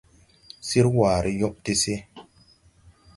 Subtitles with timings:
[0.67, 1.95] Sir ware yõɓ de se.